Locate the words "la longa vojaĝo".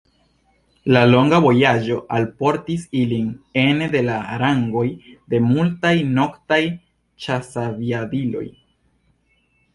0.95-1.97